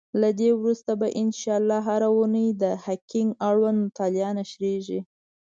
له 0.21 0.29
دی 0.39 0.49
وروسته 0.59 0.91
به 0.99 1.07
ان 1.21 1.27
شاءالله 1.41 1.79
هره 1.89 2.09
اونۍ 2.15 2.47
د 2.61 2.63
هکینګ 2.85 3.29
اړوند 3.47 3.77
مطالب 3.85 4.25
نشریږی. 4.39 4.99